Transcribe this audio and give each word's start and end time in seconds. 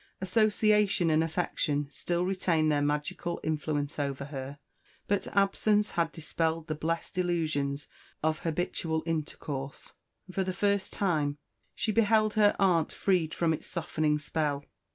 Association 0.19 1.11
and 1.11 1.23
affection 1.23 1.85
still 1.91 2.25
retained 2.25 2.71
their 2.71 2.81
magical 2.81 3.39
influence 3.43 3.99
over 3.99 4.25
her; 4.25 4.57
but 5.07 5.27
absence 5.37 5.91
had 5.91 6.11
dispelled 6.11 6.65
the 6.65 6.73
blest 6.73 7.19
illusions 7.19 7.87
of 8.23 8.39
habitual 8.39 9.03
intercourse; 9.05 9.93
and 10.25 10.33
for 10.33 10.43
the 10.43 10.53
first 10.53 10.91
time 10.91 11.37
she 11.75 11.91
beheld 11.91 12.33
her 12.33 12.55
aunt 12.57 12.91
freed 12.91 13.31
from 13.35 13.53
its 13.53 13.67
softening 13.67 14.17
spell. 14.17 14.65